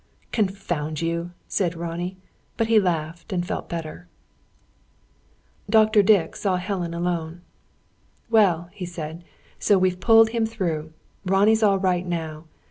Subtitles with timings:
[0.31, 2.17] "Confound you!" said Ronnie.
[2.57, 4.07] But he laughed, and felt better.
[5.69, 6.01] Dr.
[6.01, 7.41] Dick saw Helen alone.
[8.27, 9.23] "Well," he said,
[9.59, 10.91] "so we've pulled him through.
[11.23, 12.45] Ronnie's all right now.